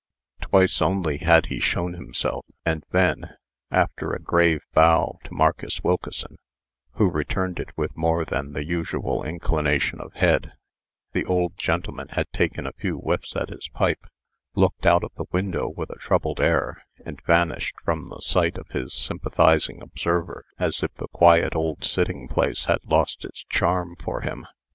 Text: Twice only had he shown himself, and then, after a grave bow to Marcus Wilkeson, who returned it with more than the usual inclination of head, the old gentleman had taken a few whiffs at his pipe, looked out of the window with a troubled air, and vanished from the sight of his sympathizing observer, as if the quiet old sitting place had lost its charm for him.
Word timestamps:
Twice 0.41 0.81
only 0.81 1.19
had 1.19 1.45
he 1.45 1.59
shown 1.59 1.93
himself, 1.93 2.43
and 2.65 2.83
then, 2.89 3.35
after 3.69 4.13
a 4.13 4.19
grave 4.19 4.63
bow 4.73 5.19
to 5.25 5.31
Marcus 5.35 5.83
Wilkeson, 5.83 6.39
who 6.93 7.07
returned 7.11 7.59
it 7.59 7.77
with 7.77 7.95
more 7.95 8.25
than 8.25 8.53
the 8.53 8.65
usual 8.65 9.21
inclination 9.23 10.01
of 10.01 10.11
head, 10.13 10.53
the 11.11 11.23
old 11.25 11.55
gentleman 11.55 12.07
had 12.07 12.25
taken 12.33 12.65
a 12.65 12.71
few 12.73 12.97
whiffs 12.97 13.35
at 13.35 13.49
his 13.49 13.67
pipe, 13.75 14.07
looked 14.55 14.87
out 14.87 15.03
of 15.03 15.13
the 15.17 15.25
window 15.31 15.69
with 15.69 15.91
a 15.91 15.99
troubled 15.99 16.39
air, 16.41 16.83
and 17.05 17.21
vanished 17.21 17.75
from 17.85 18.09
the 18.09 18.21
sight 18.21 18.57
of 18.57 18.69
his 18.69 18.95
sympathizing 18.95 19.83
observer, 19.83 20.45
as 20.57 20.81
if 20.81 20.91
the 20.95 21.09
quiet 21.09 21.55
old 21.55 21.83
sitting 21.83 22.27
place 22.27 22.65
had 22.65 22.83
lost 22.85 23.23
its 23.23 23.43
charm 23.51 23.95
for 23.99 24.21
him. 24.21 24.47